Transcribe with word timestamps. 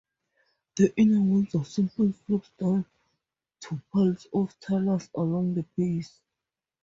The 0.77 0.91
inner 0.97 1.21
walls 1.21 1.53
are 1.53 1.63
simple 1.63 2.11
slopes 2.25 2.49
down 2.57 2.85
to 3.59 3.79
piles 3.93 4.25
of 4.33 4.59
talus 4.59 5.11
along 5.13 5.53
the 5.53 5.63
base. 5.77 6.21